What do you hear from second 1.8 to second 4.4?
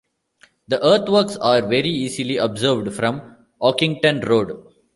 easily observed from Oakington